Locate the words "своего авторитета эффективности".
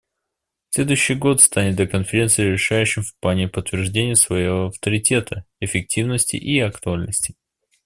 4.15-6.37